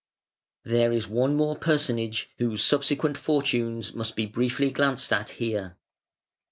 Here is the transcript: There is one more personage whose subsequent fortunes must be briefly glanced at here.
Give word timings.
There 0.63 0.91
is 0.91 1.07
one 1.07 1.35
more 1.35 1.55
personage 1.55 2.31
whose 2.39 2.63
subsequent 2.63 3.17
fortunes 3.19 3.93
must 3.93 4.15
be 4.15 4.25
briefly 4.25 4.71
glanced 4.71 5.13
at 5.13 5.29
here. 5.37 5.77